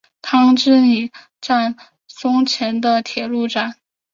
[0.19, 1.75] 汤之里站
[2.07, 3.75] 松前线的铁路站。